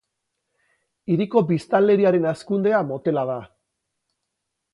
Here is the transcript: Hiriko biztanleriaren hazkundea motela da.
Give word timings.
Hiriko 1.15 1.43
biztanleriaren 1.51 2.25
hazkundea 2.31 2.81
motela 2.93 3.27
da. 3.33 3.37